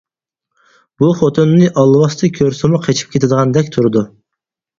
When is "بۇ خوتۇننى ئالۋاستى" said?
1.03-2.31